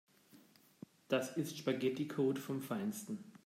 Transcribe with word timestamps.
Das 1.09 1.37
ist 1.37 1.59
Spaghetticode 1.59 2.39
vom 2.39 2.59
Feinsten. 2.59 3.23